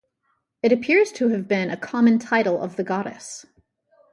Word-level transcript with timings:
It 0.63 0.71
appears 0.71 1.11
to 1.11 1.27
have 1.27 1.47
been 1.47 1.69
a 1.69 1.77
common 1.77 2.17
title 2.17 2.59
of 2.59 2.75
the 2.75 2.83
goddess. 2.83 3.45